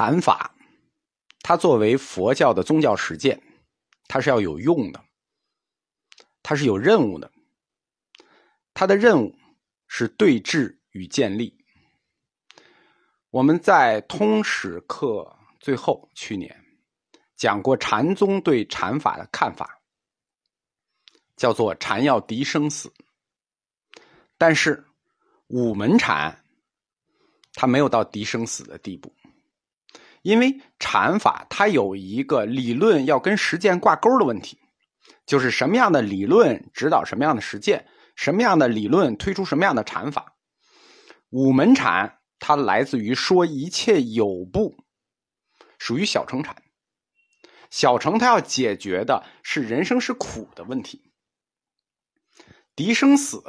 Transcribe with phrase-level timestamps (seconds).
[0.00, 0.54] 禅法，
[1.42, 3.38] 它作为佛教的宗教实践，
[4.08, 5.04] 它是要有用的，
[6.42, 7.30] 它是有任务的。
[8.72, 9.36] 它的任务
[9.88, 11.54] 是对治与建立。
[13.28, 16.58] 我们在通史课最后去年
[17.36, 19.82] 讲过禅宗对禅法的看法，
[21.36, 22.90] 叫做禅要敌生死。
[24.38, 24.82] 但是
[25.48, 26.42] 五门禅，
[27.52, 29.14] 它没有到敌生死的地步，
[30.22, 34.58] 因为禅法它有一个理论要跟实践挂钩的问题，
[35.26, 37.86] 就是什么样的理论指导什么样的实践。
[38.16, 40.34] 什么样的理论推出什么样的禅法？
[41.30, 44.76] 五门禅它来自于说一切有部，
[45.78, 46.54] 属于小乘禅。
[47.70, 51.14] 小乘它要解决的是人生是苦的问题，
[52.76, 53.42] 敌生死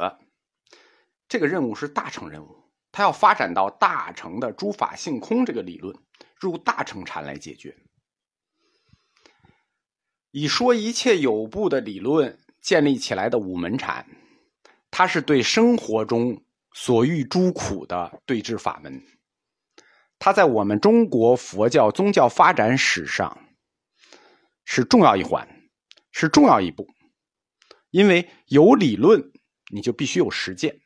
[1.27, 5.93] 这个任务是大乘任务，它要发展到大乘的诸法性空这个理论，
[6.41, 7.73] 入大乘禅来解决。
[10.31, 14.05] 以说一切有部的理论建立起来的五门禅。
[14.93, 16.43] 它是对生活中
[16.73, 19.01] 所遇诸苦的对治法门，
[20.19, 23.39] 它在我们中国佛教宗教发展史上
[24.65, 25.47] 是重要一环，
[26.11, 26.85] 是重要一步。
[27.91, 29.31] 因为有理论，
[29.71, 30.80] 你就必须有实践，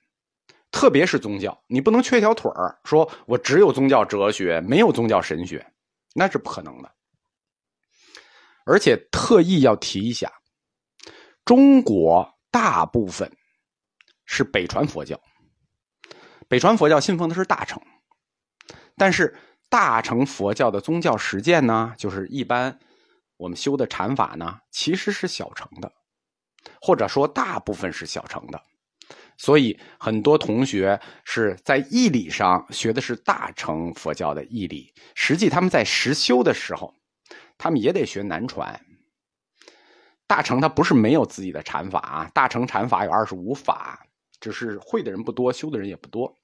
[0.76, 5.66] 特别是宗教，你不能缺条腿儿，说我只有宗教哲学，没有宗教神学，
[6.14, 6.92] 那是不可能的。
[8.66, 10.30] 而且特意要提一下，
[11.46, 13.32] 中国大部分。
[14.28, 15.22] 是北传佛教，
[16.48, 17.80] 北传佛教信奉的是大乘，
[18.98, 19.38] 但是
[19.70, 22.76] 大乘佛教的宗教实践呢，就是一般
[23.38, 25.94] 我们修的禅法呢，其实是小乘的，
[26.82, 28.60] 或者说大部分是小乘的，
[29.38, 36.94] 所以很多同学是在义理上学的是大乘佛教的义理，实际他们在实修的时候，
[37.58, 38.80] 他们也得学南传。
[40.28, 44.02] 大乘他不是没有自己的禅法啊，大乘禅法有二十五法。
[44.42, 46.36] 只是会的人不多，修的人也不多。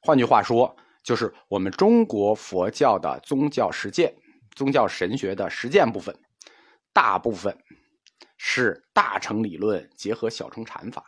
[0.00, 4.14] 换句话说，就是我们中国佛教的宗教实践、
[4.54, 6.16] 宗教神学的实践部分，
[6.92, 7.56] 大部分
[8.36, 11.04] 是大乘理论结合小乘禅法。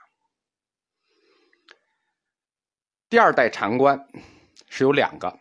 [3.11, 4.07] 第二代禅官
[4.69, 5.39] 是有两个，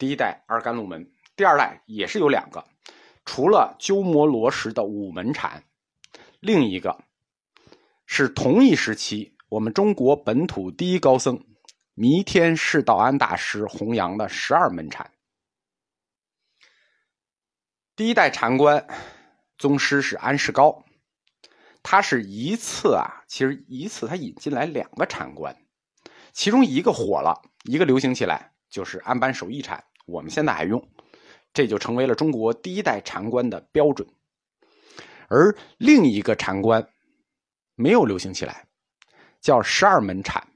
[0.00, 2.64] 第一代二甘露门，第二代也是有两个，
[3.24, 5.62] 除了鸠摩罗什的五门禅，
[6.40, 7.04] 另一个。
[8.04, 11.46] 是同一时期，我们中国本土第一高僧
[11.94, 15.12] 弥天释道安大师弘扬的十二门禅。
[17.94, 18.86] 第一代禅官
[19.56, 20.84] 宗师是安世高，
[21.82, 25.56] 他是一次啊，其实一次他引进来两个禅官，
[26.32, 30.82] 其中一个火了，一个流行起来，就是安般守义禅，我们现在还用，
[31.52, 34.08] 这就成为了中国第一代禅观的标准。
[35.28, 36.86] 而另一个禅观。
[37.74, 38.68] 没有流行起来，
[39.40, 40.46] 叫十二门禅。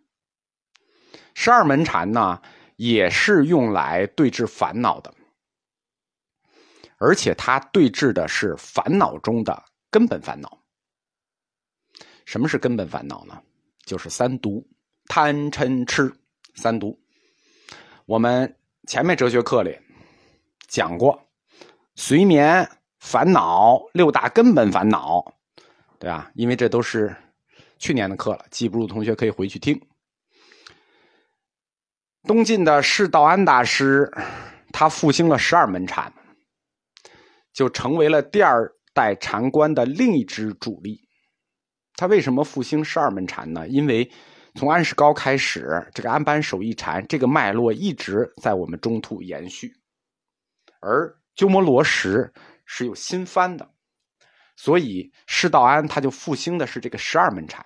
[1.34, 2.40] 十二门禅呢，
[2.76, 5.12] 也是用来对治烦恼的，
[6.98, 10.62] 而且它对治的是烦恼中的根本烦恼。
[12.26, 13.42] 什么是根本烦恼呢？
[13.86, 14.64] 就是三毒：
[15.08, 16.12] 贪、嗔、痴
[16.54, 16.98] 三毒。
[18.06, 18.56] 我们
[18.86, 19.78] 前面哲学课里
[20.68, 21.28] 讲过，
[21.94, 22.68] 随眠、
[23.00, 25.24] 烦恼六大根本烦恼。
[25.98, 27.16] 对吧，因为这都是
[27.78, 29.80] 去年的课了，记不住同学可以回去听。
[32.24, 34.12] 东晋的释道安大师，
[34.72, 36.12] 他复兴了十二门禅，
[37.52, 41.00] 就成为了第二代禅观的另一支主力。
[41.94, 43.66] 他为什么复兴十二门禅呢？
[43.66, 44.10] 因为
[44.56, 49.70] 从安世高开始，这个安般守义禅这个脉络一直在我们中土延续，
[50.80, 52.32] 而鸠摩罗什
[52.64, 53.70] 是有新番的。
[54.56, 57.64] 所以，释道安他就复兴的是这个十二门禅，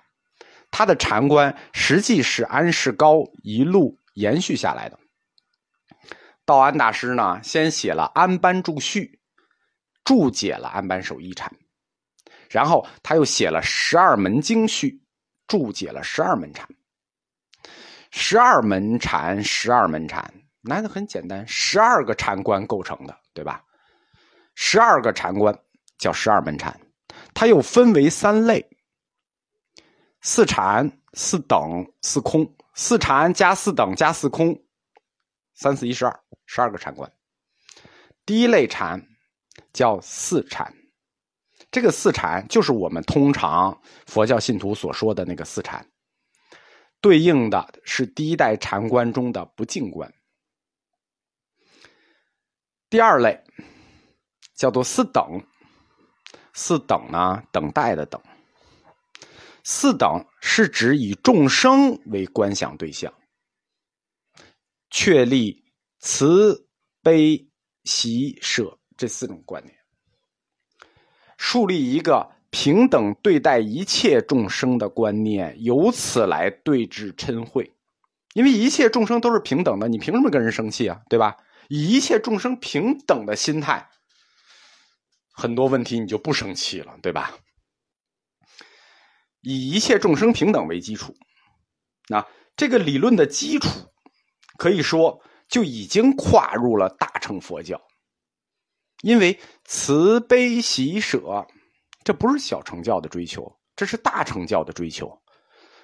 [0.69, 4.99] 他的禅观实际是安世高一路延续下来的。
[6.43, 9.05] 道安大师呢，先写了《安般注序》，
[10.03, 11.49] 注解了安般守一禅，
[12.49, 14.89] 然后他又写了《十二门经序》，
[15.47, 16.67] 注解了十二门禅。
[18.11, 20.31] 十二门禅，十二门禅，
[20.61, 23.63] 那很简单，十二个禅观构成的，对吧？
[24.53, 25.57] 十二个禅观。
[25.97, 26.81] 叫十二门禅，
[27.31, 28.67] 它又分为三类：
[30.21, 32.55] 四禅、四等、四空。
[32.73, 34.59] 四禅加四等加四空，
[35.53, 37.11] 三四一十二，十二个禅观。
[38.25, 38.99] 第一类禅
[39.73, 40.73] 叫四禅，
[41.69, 45.85] 这个四禅就是我们通常佛教信徒所说的那个四禅，
[47.01, 50.13] 对应的是第一代禅观中的不净观。
[52.89, 53.43] 第二类
[54.53, 55.43] 叫做四等，
[56.53, 58.21] 四等呢，等待的等。
[59.63, 63.13] 四等是指以众生为观想对象，
[64.89, 65.63] 确立
[65.99, 66.67] 慈
[67.01, 67.47] 悲
[67.83, 69.75] 喜舍这四种观念，
[71.37, 77.71] 树立一个平等对待一切众生的观念，由此来对治嗔恚。
[78.33, 81.01] 因为一切众生都是平等的，你凭什么跟人生气啊？
[81.09, 81.37] 对吧？
[81.69, 83.89] 以一切众生平等的心态，
[85.33, 87.37] 很多问题你就不生气了，对吧？
[89.41, 91.15] 以一切众生平等为基础，
[92.09, 92.25] 那
[92.55, 93.69] 这个理论的基础，
[94.57, 97.81] 可以说就已经跨入了大乘佛教。
[99.01, 101.47] 因为慈悲喜舍，
[102.03, 105.21] 这不是小乘教的追求，这是大乘教的追求。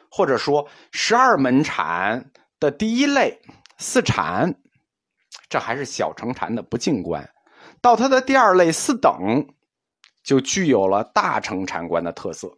[0.09, 3.39] 或者说，十二门禅的第一类
[3.77, 4.55] 四禅，
[5.49, 7.21] 这还是小乘禅的不净观；
[7.81, 9.47] 到它的第二类四等，
[10.23, 12.57] 就具有了大乘禅观的特色。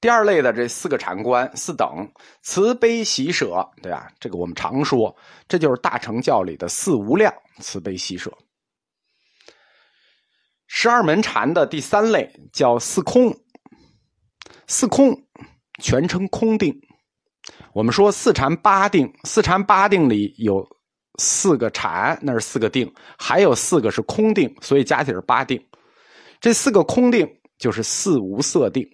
[0.00, 2.12] 第二类的这四个禅观四等
[2.42, 4.10] 慈悲喜舍，对吧？
[4.20, 5.16] 这个我们常说，
[5.48, 8.32] 这就是大乘教里的四无量慈悲喜舍。
[10.68, 13.36] 十二门禅的第三类叫四空，
[14.68, 15.24] 四空。
[15.80, 16.76] 全称空定。
[17.72, 20.68] 我们说四禅八定，四禅八定里有
[21.20, 22.84] 四个禅，那是四个定；
[23.16, 25.64] 还有四个是空定，所以加起来是八定。
[26.40, 27.28] 这四个空定
[27.58, 28.84] 就是四无色定。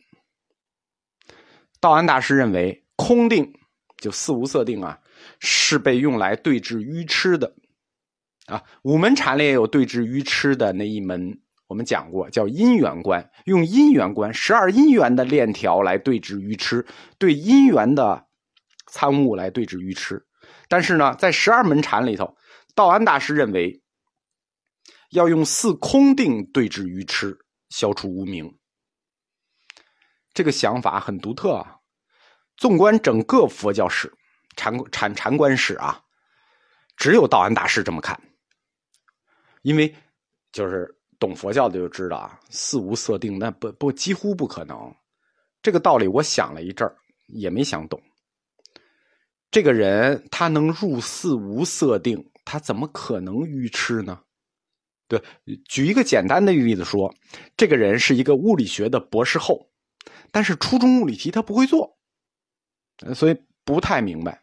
[1.81, 3.51] 道安大师认为，空定
[3.97, 4.99] 就四无色定啊，
[5.41, 7.51] 是被用来对治愚痴的
[8.45, 8.63] 啊。
[8.83, 11.41] 五门禅里也有对治愚痴的那一门。
[11.67, 16.87] 我们讲过，叫因缘观，用因缘观十二因缘的链条来对治愚痴，
[17.19, 18.27] 对因缘的
[18.87, 20.27] 参悟来对治愚痴。
[20.69, 22.37] 但是呢，在十二门禅里头，
[22.75, 23.83] 道安大师认为
[25.11, 27.39] 要用四空定对治愚痴，
[27.71, 28.59] 消除无明。
[30.35, 31.79] 这个想法很独特啊。
[32.59, 34.13] 纵观整个佛教史、
[34.55, 36.03] 禅禅禅观史啊，
[36.97, 38.21] 只有道安大师这么看，
[39.63, 39.97] 因为
[40.53, 40.94] 就是。
[41.19, 44.95] 懂佛教的就知道啊，四无色定那不不几乎不可能。
[45.63, 46.97] 这个道理我想了一阵儿，
[47.29, 48.01] 也没想懂。
[49.51, 54.21] 这个人他能入四无色定，他怎么可能愚痴呢？
[55.07, 55.23] 对，
[55.69, 57.15] 举一个简单的例子说，
[57.57, 59.71] 这个人是一个物理学的博士后，
[60.33, 61.97] 但是初中物理题他不会做，
[63.15, 64.43] 所以不太明白。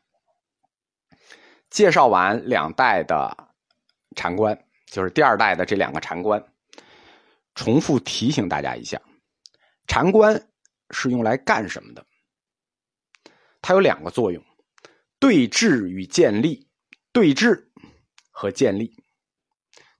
[1.69, 3.35] 介绍完两代的
[4.15, 4.57] 禅官，
[4.87, 6.41] 就是第二代的这两个禅官。
[7.55, 9.01] 重复提醒大家一下，
[9.87, 10.49] 禅观
[10.89, 12.05] 是用来干什么的？
[13.61, 14.43] 它有两个作用：
[15.19, 16.67] 对治与建立。
[17.13, 17.69] 对治
[18.31, 18.95] 和建立。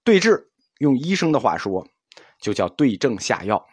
[0.02, 1.86] 对治用医生的话说，
[2.40, 3.68] 就叫对症下药。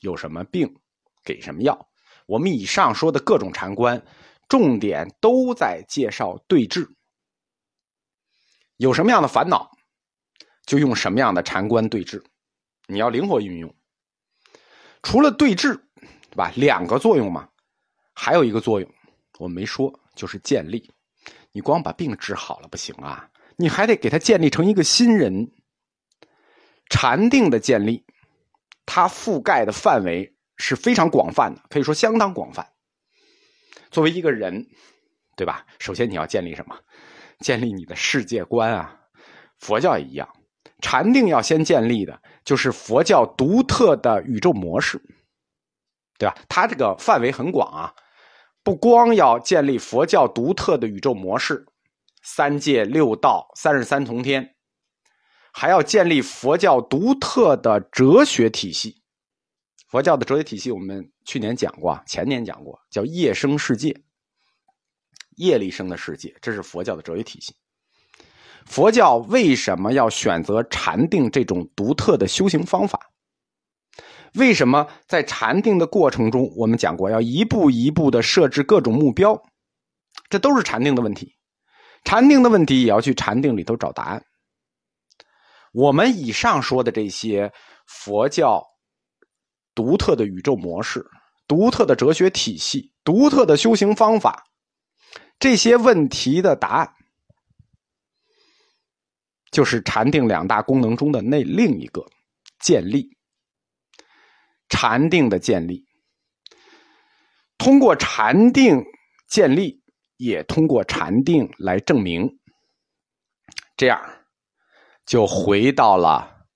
[0.00, 0.74] 有什么病，
[1.22, 1.88] 给什么药。
[2.26, 4.04] 我们以上说的各种禅观，
[4.48, 6.92] 重点都在介绍对治。
[8.78, 9.70] 有什么样的烦恼，
[10.66, 12.20] 就用什么样的禅观对治。
[12.92, 13.74] 你要灵活运用，
[15.02, 15.74] 除了对治，
[16.30, 16.52] 对吧？
[16.56, 17.48] 两个作用嘛，
[18.12, 18.90] 还有一个作用
[19.38, 20.92] 我没说，就是建立。
[21.52, 25.50] 你光把病治好了不行啊，你还得给他建立成一个新人。
[26.90, 28.04] 禅定的建立，
[28.84, 32.74] 它覆盖的范围是非常广泛的，可以说相当广泛。
[33.90, 34.66] 作为一个人，
[35.34, 35.66] 对吧？
[35.78, 36.78] 首先你要建立什么？
[37.40, 39.00] 建立你的世界观啊！
[39.58, 40.28] 佛教也一样。
[40.82, 45.00] 禅定要先建立的，就是佛教独特的宇宙模式，
[46.18, 46.36] 对吧？
[46.48, 47.94] 它这个范围很广啊，
[48.62, 51.64] 不光要建立佛教独特的宇宙模式，
[52.22, 54.54] 三界六道、三十三重天，
[55.52, 59.00] 还要建立佛教独特的哲学体系。
[59.88, 64.02] 佛教的哲学体系，我们去年讲过，前年讲过，叫业生世界，
[65.36, 67.54] 业力生的世界，这是佛教的哲学体系。
[68.66, 72.98] 佛教为什么要选择禅定这种独特的修行方法？
[74.34, 79.42] 为什么在禅定的过程中，我们讲过要一步一步的设置各种目标？
[80.30, 81.34] 这都是禅定的问题。
[82.04, 84.24] 禅定的问题也要去禅定里头找答案。
[85.72, 87.52] 我们以上说的这些
[87.86, 88.64] 佛教
[89.74, 91.04] 独特的宇宙模式、
[91.46, 94.44] 独特的哲学体系、独特的修行方法，
[95.38, 96.92] 这些问题的答案。
[99.52, 102.04] 就是禅定两大功能中的那另一个
[102.58, 103.16] 建立，
[104.68, 105.86] 禅定的建立，
[107.58, 108.82] 通过禅定
[109.28, 109.82] 建立，
[110.16, 112.38] 也通过禅定来证明，
[113.76, 114.00] 这样
[115.04, 116.46] 就回到了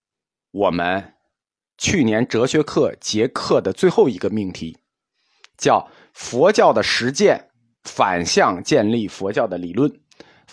[0.50, 1.14] 我们
[1.76, 4.78] 去年哲学课结课的最后一个命题，
[5.58, 7.50] 叫佛教的实践
[7.84, 10.00] 反向建立佛教的理论，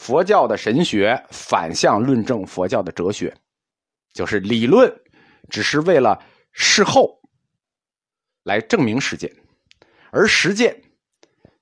[0.04, 3.34] 佛教的神学反向论证佛教的哲学，
[4.12, 4.94] 就是理论
[5.50, 7.22] 只是为了事后
[8.44, 9.34] 来证明实践，
[10.12, 10.78] 而实践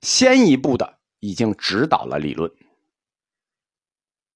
[0.02, 2.52] 先一步的已经指导了理论。